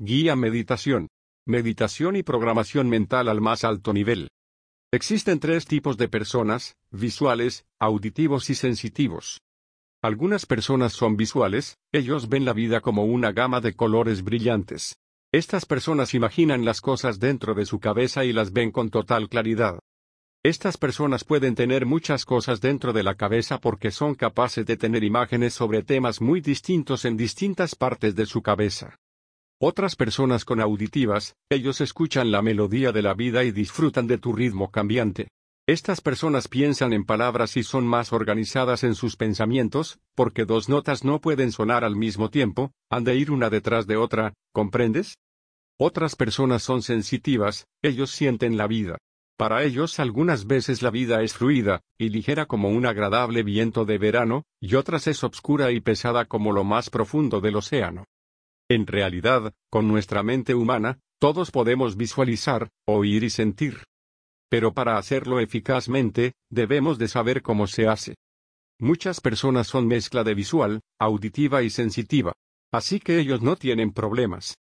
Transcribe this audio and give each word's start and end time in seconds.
Guía 0.00 0.34
Meditación. 0.34 1.06
Meditación 1.46 2.16
y 2.16 2.24
programación 2.24 2.88
mental 2.88 3.28
al 3.28 3.40
más 3.40 3.62
alto 3.62 3.92
nivel. 3.92 4.26
Existen 4.92 5.38
tres 5.38 5.66
tipos 5.66 5.96
de 5.96 6.08
personas, 6.08 6.74
visuales, 6.90 7.64
auditivos 7.78 8.50
y 8.50 8.56
sensitivos. 8.56 9.40
Algunas 10.02 10.46
personas 10.46 10.94
son 10.94 11.16
visuales, 11.16 11.78
ellos 11.92 12.28
ven 12.28 12.44
la 12.44 12.52
vida 12.52 12.80
como 12.80 13.04
una 13.04 13.30
gama 13.30 13.60
de 13.60 13.74
colores 13.74 14.24
brillantes. 14.24 14.96
Estas 15.32 15.64
personas 15.64 16.12
imaginan 16.12 16.64
las 16.64 16.80
cosas 16.80 17.20
dentro 17.20 17.54
de 17.54 17.64
su 17.64 17.78
cabeza 17.78 18.24
y 18.24 18.32
las 18.32 18.52
ven 18.52 18.72
con 18.72 18.90
total 18.90 19.28
claridad. 19.28 19.78
Estas 20.42 20.76
personas 20.76 21.22
pueden 21.22 21.54
tener 21.54 21.86
muchas 21.86 22.24
cosas 22.24 22.60
dentro 22.60 22.92
de 22.92 23.04
la 23.04 23.14
cabeza 23.14 23.60
porque 23.60 23.92
son 23.92 24.16
capaces 24.16 24.66
de 24.66 24.76
tener 24.76 25.04
imágenes 25.04 25.54
sobre 25.54 25.84
temas 25.84 26.20
muy 26.20 26.40
distintos 26.40 27.04
en 27.04 27.16
distintas 27.16 27.76
partes 27.76 28.16
de 28.16 28.26
su 28.26 28.42
cabeza. 28.42 28.96
Otras 29.66 29.96
personas 29.96 30.44
con 30.44 30.60
auditivas, 30.60 31.36
ellos 31.50 31.80
escuchan 31.80 32.30
la 32.30 32.42
melodía 32.42 32.92
de 32.92 33.00
la 33.00 33.14
vida 33.14 33.44
y 33.44 33.50
disfrutan 33.50 34.06
de 34.06 34.18
tu 34.18 34.34
ritmo 34.34 34.70
cambiante. 34.70 35.28
Estas 35.66 36.02
personas 36.02 36.48
piensan 36.48 36.92
en 36.92 37.06
palabras 37.06 37.56
y 37.56 37.62
son 37.62 37.86
más 37.86 38.12
organizadas 38.12 38.84
en 38.84 38.94
sus 38.94 39.16
pensamientos, 39.16 40.00
porque 40.14 40.44
dos 40.44 40.68
notas 40.68 41.02
no 41.02 41.18
pueden 41.22 41.50
sonar 41.50 41.82
al 41.82 41.96
mismo 41.96 42.28
tiempo, 42.28 42.72
han 42.90 43.04
de 43.04 43.16
ir 43.16 43.30
una 43.30 43.48
detrás 43.48 43.86
de 43.86 43.96
otra, 43.96 44.34
¿comprendes? 44.52 45.14
Otras 45.80 46.14
personas 46.14 46.62
son 46.62 46.82
sensitivas, 46.82 47.66
ellos 47.82 48.10
sienten 48.10 48.58
la 48.58 48.66
vida. 48.66 48.98
Para 49.38 49.62
ellos 49.62 49.98
algunas 49.98 50.46
veces 50.46 50.82
la 50.82 50.90
vida 50.90 51.22
es 51.22 51.32
fluida, 51.32 51.80
y 51.96 52.10
ligera 52.10 52.44
como 52.44 52.68
un 52.68 52.84
agradable 52.84 53.42
viento 53.42 53.86
de 53.86 53.96
verano, 53.96 54.42
y 54.60 54.74
otras 54.74 55.06
es 55.06 55.24
obscura 55.24 55.72
y 55.72 55.80
pesada 55.80 56.26
como 56.26 56.52
lo 56.52 56.64
más 56.64 56.90
profundo 56.90 57.40
del 57.40 57.56
océano. 57.56 58.04
En 58.74 58.88
realidad, 58.88 59.54
con 59.70 59.86
nuestra 59.86 60.24
mente 60.24 60.52
humana, 60.52 60.98
todos 61.20 61.52
podemos 61.52 61.96
visualizar, 61.96 62.70
oír 62.88 63.22
y 63.22 63.30
sentir. 63.30 63.84
Pero 64.50 64.74
para 64.74 64.98
hacerlo 64.98 65.38
eficazmente, 65.38 66.32
debemos 66.50 66.98
de 66.98 67.06
saber 67.06 67.40
cómo 67.40 67.68
se 67.68 67.86
hace. 67.86 68.16
Muchas 68.80 69.20
personas 69.20 69.68
son 69.68 69.86
mezcla 69.86 70.24
de 70.24 70.34
visual, 70.34 70.80
auditiva 70.98 71.62
y 71.62 71.70
sensitiva. 71.70 72.32
Así 72.72 72.98
que 72.98 73.20
ellos 73.20 73.42
no 73.42 73.54
tienen 73.54 73.92
problemas. 73.92 74.56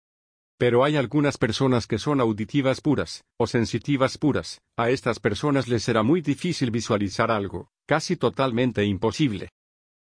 Pero 0.60 0.84
hay 0.84 0.96
algunas 0.96 1.40
personas 1.40 1.88
que 1.88 1.98
son 1.98 2.22
auditivas 2.22 2.82
puras, 2.82 3.24
o 3.40 3.48
sensitivas 3.48 4.20
puras, 4.20 4.62
a 4.78 4.92
estas 4.92 5.20
personas 5.20 5.68
les 5.68 5.82
será 5.82 6.04
muy 6.04 6.22
difícil 6.22 6.70
visualizar 6.70 7.32
algo, 7.32 7.70
casi 7.88 8.16
totalmente 8.16 8.86
imposible. 8.86 9.50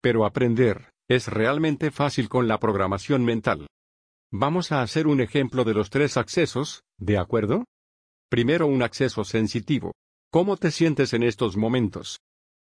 Pero 0.02 0.26
aprender, 0.26 0.90
es 1.08 1.28
realmente 1.28 1.92
fácil 1.92 2.30
con 2.30 2.48
la 2.48 2.58
programación 2.58 3.24
mental. 3.24 3.68
Vamos 4.34 4.72
a 4.72 4.82
hacer 4.82 5.08
un 5.08 5.20
ejemplo 5.20 5.66
de 5.66 5.74
los 5.74 5.90
tres 5.90 6.16
accesos, 6.16 6.86
¿de 6.98 7.18
acuerdo? 7.18 7.66
Primero 8.30 8.66
un 8.66 8.82
acceso 8.82 9.26
sensitivo. 9.26 9.92
¿Cómo 10.32 10.56
te 10.56 10.72
sientes 10.72 11.12
en 11.12 11.24
estos 11.24 11.58
momentos? 11.58 12.22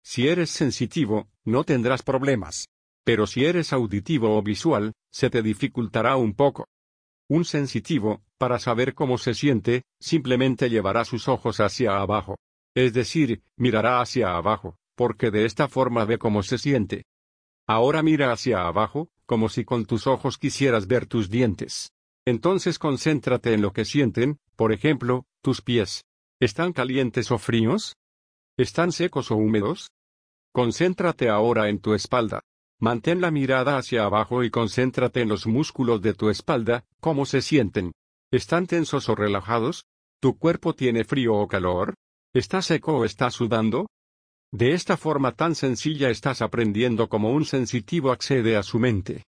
Si 0.03 0.27
eres 0.27 0.49
sensitivo, 0.49 1.29
no 1.45 1.63
tendrás 1.63 2.01
problemas. 2.01 2.69
Pero 3.05 3.27
si 3.27 3.45
eres 3.45 3.71
auditivo 3.71 4.35
o 4.35 4.41
visual, 4.41 4.93
se 5.11 5.29
te 5.29 5.43
dificultará 5.43 6.15
un 6.15 6.33
poco. 6.33 6.65
Un 7.29 7.45
sensitivo, 7.45 8.23
para 8.39 8.57
saber 8.57 8.95
cómo 8.95 9.19
se 9.19 9.35
siente, 9.35 9.83
simplemente 9.99 10.71
llevará 10.71 11.05
sus 11.05 11.27
ojos 11.27 11.59
hacia 11.59 11.97
abajo. 11.97 12.35
Es 12.73 12.93
decir, 12.93 13.43
mirará 13.57 14.01
hacia 14.01 14.35
abajo, 14.35 14.77
porque 14.95 15.29
de 15.29 15.45
esta 15.45 15.67
forma 15.67 16.03
ve 16.05 16.17
cómo 16.17 16.41
se 16.41 16.57
siente. 16.57 17.03
Ahora 17.67 18.01
mira 18.01 18.31
hacia 18.31 18.65
abajo, 18.65 19.09
como 19.25 19.49
si 19.49 19.65
con 19.65 19.85
tus 19.85 20.07
ojos 20.07 20.37
quisieras 20.37 20.87
ver 20.87 21.05
tus 21.05 21.29
dientes. 21.29 21.91
Entonces 22.25 22.79
concéntrate 22.79 23.53
en 23.53 23.61
lo 23.61 23.73
que 23.73 23.85
sienten, 23.85 24.39
por 24.55 24.71
ejemplo, 24.71 25.25
tus 25.41 25.61
pies. 25.61 26.05
¿Están 26.39 26.73
calientes 26.73 27.31
o 27.31 27.37
fríos? 27.37 27.95
¿Están 28.57 28.91
secos 28.91 29.31
o 29.31 29.35
húmedos? 29.35 29.91
Concéntrate 30.53 31.29
ahora 31.29 31.69
en 31.69 31.79
tu 31.79 31.93
espalda. 31.93 32.41
Mantén 32.79 33.21
la 33.21 33.31
mirada 33.31 33.77
hacia 33.77 34.03
abajo 34.03 34.43
y 34.43 34.51
concéntrate 34.51 35.21
en 35.21 35.29
los 35.29 35.47
músculos 35.47 36.01
de 36.01 36.13
tu 36.13 36.29
espalda, 36.29 36.85
cómo 36.99 37.25
se 37.25 37.41
sienten. 37.41 37.93
¿Están 38.31 38.67
tensos 38.67 39.09
o 39.09 39.15
relajados? 39.15 39.85
¿Tu 40.19 40.37
cuerpo 40.37 40.73
tiene 40.73 41.03
frío 41.03 41.35
o 41.35 41.47
calor? 41.47 41.95
¿Está 42.33 42.61
seco 42.61 42.97
o 42.97 43.05
está 43.05 43.29
sudando? 43.31 43.87
De 44.53 44.73
esta 44.73 44.97
forma 44.97 45.31
tan 45.31 45.55
sencilla 45.55 46.11
estás 46.11 46.43
aprendiendo 46.43 47.09
cómo 47.09 47.31
un 47.31 47.43
sensitivo 47.43 48.11
accede 48.11 48.55
a 48.55 48.61
su 48.61 48.77
mente. 48.77 49.23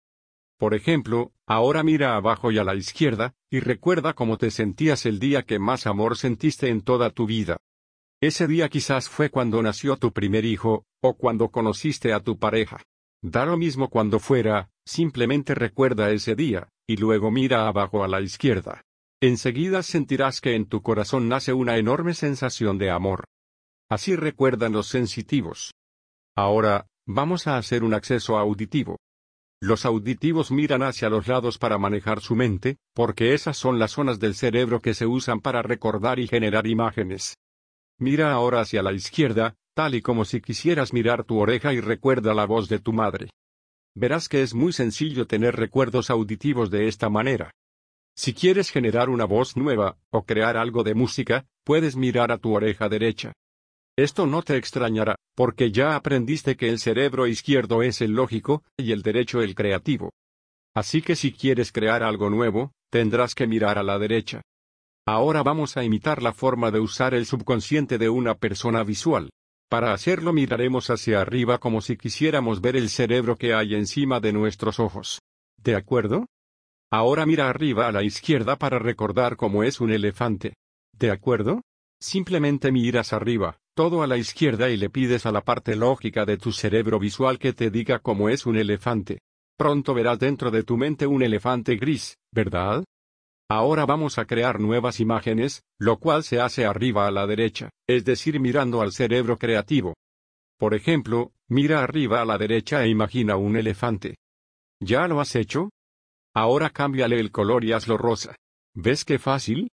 Por 0.58 0.74
ejemplo, 0.74 1.32
ahora 1.46 1.82
mira 1.82 2.14
abajo 2.14 2.52
y 2.52 2.58
a 2.58 2.64
la 2.64 2.74
izquierda, 2.74 3.32
y 3.50 3.60
recuerda 3.60 4.12
cómo 4.12 4.36
te 4.36 4.50
sentías 4.50 5.06
el 5.06 5.18
día 5.18 5.42
que 5.42 5.58
más 5.58 5.86
amor 5.86 6.18
sentiste 6.18 6.68
en 6.68 6.82
toda 6.82 7.08
tu 7.08 7.24
vida. 7.24 7.56
Ese 8.20 8.46
día 8.46 8.68
quizás 8.68 9.08
fue 9.08 9.30
cuando 9.30 9.62
nació 9.62 9.96
tu 9.96 10.12
primer 10.12 10.44
hijo, 10.44 10.84
o 11.02 11.16
cuando 11.16 11.48
conociste 11.48 12.12
a 12.12 12.20
tu 12.20 12.38
pareja. 12.38 12.82
Da 13.22 13.46
lo 13.46 13.56
mismo 13.56 13.88
cuando 13.88 14.18
fuera, 14.18 14.68
simplemente 14.84 15.54
recuerda 15.54 16.10
ese 16.10 16.34
día, 16.34 16.68
y 16.86 16.98
luego 16.98 17.30
mira 17.30 17.66
abajo 17.66 18.04
a 18.04 18.08
la 18.08 18.20
izquierda. 18.20 18.82
Enseguida 19.22 19.82
sentirás 19.82 20.42
que 20.42 20.54
en 20.54 20.66
tu 20.66 20.82
corazón 20.82 21.30
nace 21.30 21.54
una 21.54 21.78
enorme 21.78 22.12
sensación 22.12 22.76
de 22.76 22.90
amor. 22.90 23.24
Así 23.94 24.16
recuerdan 24.16 24.72
los 24.72 24.88
sensitivos. 24.88 25.72
Ahora, 26.34 26.88
vamos 27.06 27.46
a 27.46 27.58
hacer 27.58 27.84
un 27.84 27.94
acceso 27.94 28.36
auditivo. 28.36 28.98
Los 29.62 29.86
auditivos 29.86 30.50
miran 30.50 30.82
hacia 30.82 31.08
los 31.08 31.28
lados 31.28 31.58
para 31.58 31.78
manejar 31.78 32.20
su 32.20 32.34
mente, 32.34 32.78
porque 32.92 33.34
esas 33.34 33.56
son 33.56 33.78
las 33.78 33.92
zonas 33.92 34.18
del 34.18 34.34
cerebro 34.34 34.80
que 34.80 34.94
se 34.94 35.06
usan 35.06 35.40
para 35.40 35.62
recordar 35.62 36.18
y 36.18 36.26
generar 36.26 36.66
imágenes. 36.66 37.36
Mira 37.96 38.32
ahora 38.32 38.62
hacia 38.62 38.82
la 38.82 38.92
izquierda, 38.92 39.54
tal 39.74 39.94
y 39.94 40.02
como 40.02 40.24
si 40.24 40.40
quisieras 40.40 40.92
mirar 40.92 41.22
tu 41.22 41.38
oreja 41.38 41.72
y 41.72 41.78
recuerda 41.78 42.34
la 42.34 42.46
voz 42.46 42.68
de 42.68 42.80
tu 42.80 42.92
madre. 42.92 43.30
Verás 43.94 44.28
que 44.28 44.42
es 44.42 44.54
muy 44.54 44.72
sencillo 44.72 45.28
tener 45.28 45.54
recuerdos 45.54 46.10
auditivos 46.10 46.68
de 46.68 46.88
esta 46.88 47.10
manera. 47.10 47.52
Si 48.16 48.34
quieres 48.34 48.70
generar 48.70 49.08
una 49.08 49.24
voz 49.24 49.56
nueva, 49.56 49.98
o 50.10 50.24
crear 50.24 50.56
algo 50.56 50.82
de 50.82 50.96
música, 50.96 51.46
puedes 51.62 51.94
mirar 51.94 52.32
a 52.32 52.38
tu 52.38 52.56
oreja 52.56 52.88
derecha. 52.88 53.34
Esto 53.96 54.26
no 54.26 54.42
te 54.42 54.56
extrañará, 54.56 55.14
porque 55.36 55.70
ya 55.70 55.94
aprendiste 55.94 56.56
que 56.56 56.68
el 56.68 56.80
cerebro 56.80 57.26
izquierdo 57.28 57.82
es 57.82 58.00
el 58.00 58.12
lógico, 58.12 58.64
y 58.76 58.90
el 58.90 59.02
derecho 59.02 59.40
el 59.40 59.54
creativo. 59.54 60.10
Así 60.74 61.00
que 61.00 61.14
si 61.14 61.32
quieres 61.32 61.70
crear 61.70 62.02
algo 62.02 62.28
nuevo, 62.28 62.72
tendrás 62.90 63.34
que 63.36 63.46
mirar 63.46 63.78
a 63.78 63.84
la 63.84 63.98
derecha. 63.98 64.42
Ahora 65.06 65.42
vamos 65.42 65.76
a 65.76 65.84
imitar 65.84 66.22
la 66.22 66.32
forma 66.32 66.72
de 66.72 66.80
usar 66.80 67.14
el 67.14 67.26
subconsciente 67.26 67.98
de 67.98 68.08
una 68.08 68.34
persona 68.34 68.82
visual. 68.82 69.30
Para 69.68 69.92
hacerlo 69.92 70.32
miraremos 70.32 70.90
hacia 70.90 71.20
arriba 71.20 71.58
como 71.58 71.80
si 71.80 71.96
quisiéramos 71.96 72.60
ver 72.60 72.76
el 72.76 72.88
cerebro 72.88 73.36
que 73.36 73.54
hay 73.54 73.74
encima 73.74 74.18
de 74.18 74.32
nuestros 74.32 74.80
ojos. 74.80 75.20
¿De 75.56 75.76
acuerdo? 75.76 76.26
Ahora 76.90 77.26
mira 77.26 77.48
arriba 77.48 77.86
a 77.88 77.92
la 77.92 78.02
izquierda 78.02 78.56
para 78.56 78.78
recordar 78.78 79.36
cómo 79.36 79.62
es 79.62 79.80
un 79.80 79.92
elefante. 79.92 80.54
¿De 80.92 81.10
acuerdo? 81.10 81.62
Simplemente 82.06 82.70
miras 82.70 83.14
arriba, 83.14 83.56
todo 83.74 84.02
a 84.02 84.06
la 84.06 84.18
izquierda 84.18 84.68
y 84.68 84.76
le 84.76 84.90
pides 84.90 85.24
a 85.24 85.32
la 85.32 85.40
parte 85.40 85.74
lógica 85.74 86.26
de 86.26 86.36
tu 86.36 86.52
cerebro 86.52 86.98
visual 86.98 87.38
que 87.38 87.54
te 87.54 87.70
diga 87.70 87.98
cómo 87.98 88.28
es 88.28 88.44
un 88.44 88.56
elefante. 88.56 89.20
Pronto 89.56 89.94
verás 89.94 90.18
dentro 90.18 90.50
de 90.50 90.64
tu 90.64 90.76
mente 90.76 91.06
un 91.06 91.22
elefante 91.22 91.76
gris, 91.76 92.18
¿verdad? 92.30 92.84
Ahora 93.48 93.86
vamos 93.86 94.18
a 94.18 94.26
crear 94.26 94.60
nuevas 94.60 95.00
imágenes, 95.00 95.62
lo 95.80 95.96
cual 95.98 96.24
se 96.24 96.42
hace 96.42 96.66
arriba 96.66 97.06
a 97.06 97.10
la 97.10 97.26
derecha, 97.26 97.70
es 97.88 98.04
decir, 98.04 98.38
mirando 98.38 98.82
al 98.82 98.92
cerebro 98.92 99.38
creativo. 99.38 99.94
Por 100.58 100.74
ejemplo, 100.74 101.32
mira 101.48 101.82
arriba 101.82 102.20
a 102.20 102.26
la 102.26 102.36
derecha 102.36 102.84
e 102.84 102.90
imagina 102.90 103.36
un 103.36 103.56
elefante. 103.56 104.16
¿Ya 104.78 105.08
lo 105.08 105.22
has 105.22 105.34
hecho? 105.36 105.70
Ahora 106.34 106.68
cámbiale 106.68 107.18
el 107.18 107.30
color 107.30 107.64
y 107.64 107.72
hazlo 107.72 107.96
rosa. 107.96 108.36
¿Ves 108.74 109.06
qué 109.06 109.18
fácil? 109.18 109.70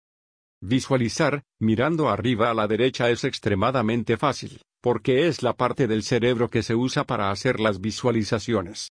Visualizar, 0.64 1.42
mirando 1.58 2.08
arriba 2.08 2.48
a 2.48 2.54
la 2.54 2.68
derecha 2.68 3.10
es 3.10 3.24
extremadamente 3.24 4.16
fácil, 4.16 4.60
porque 4.80 5.26
es 5.26 5.42
la 5.42 5.54
parte 5.54 5.88
del 5.88 6.04
cerebro 6.04 6.48
que 6.48 6.62
se 6.62 6.76
usa 6.76 7.02
para 7.02 7.32
hacer 7.32 7.58
las 7.58 7.80
visualizaciones. 7.80 8.92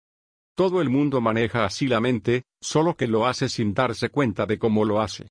Todo 0.56 0.80
el 0.80 0.92
mundo 0.92 1.22
maneja 1.22 1.66
así 1.66 1.88
la 1.88 2.00
mente, 2.00 2.44
solo 2.62 2.96
que 2.96 3.08
lo 3.08 3.26
hace 3.26 3.50
sin 3.50 3.74
darse 3.74 4.10
cuenta 4.10 4.46
de 4.46 4.60
cómo 4.60 4.86
lo 4.86 5.02
hace. 5.02 5.28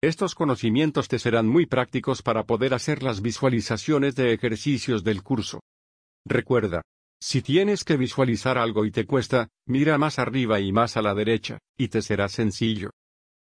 Estos 0.00 0.36
conocimientos 0.36 1.08
te 1.08 1.18
serán 1.18 1.48
muy 1.48 1.66
prácticos 1.66 2.22
para 2.22 2.44
poder 2.44 2.72
hacer 2.72 3.02
las 3.02 3.20
visualizaciones 3.20 4.14
de 4.14 4.32
ejercicios 4.32 5.02
del 5.02 5.24
curso. 5.24 5.58
Recuerda, 6.24 6.82
si 7.20 7.42
tienes 7.42 7.82
que 7.82 7.96
visualizar 7.96 8.58
algo 8.58 8.84
y 8.84 8.92
te 8.92 9.06
cuesta, 9.06 9.48
mira 9.66 9.98
más 9.98 10.20
arriba 10.20 10.60
y 10.60 10.70
más 10.70 10.96
a 10.96 11.02
la 11.02 11.14
derecha, 11.14 11.58
y 11.76 11.88
te 11.88 12.00
será 12.00 12.28
sencillo. 12.28 12.90